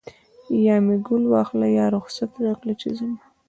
یا 0.65 0.75
مې 0.85 0.95
ګل 1.05 1.23
واخله 1.33 1.67
یا 1.77 1.85
رخصت 1.95 2.31
راکړه 2.45 2.73
چې 2.81 2.87
ځمه 2.97 3.19